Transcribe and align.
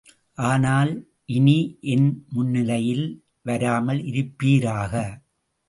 ஆனால் 0.43 0.91
இனி 1.29 1.57
என் 1.89 2.07
முன்னிலையில் 2.29 3.05
வராமல் 3.41 4.01
இருப்பீராக! 4.03 4.93